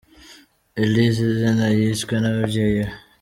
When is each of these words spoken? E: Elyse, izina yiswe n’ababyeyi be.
E: 0.81 0.83
Elyse, 0.83 1.21
izina 1.31 1.65
yiswe 1.77 2.13
n’ababyeyi 2.19 2.73
be. 2.77 2.87